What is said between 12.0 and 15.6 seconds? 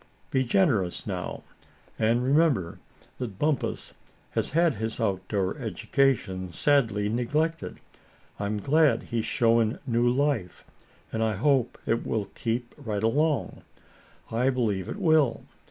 will keep right along. I believe it will.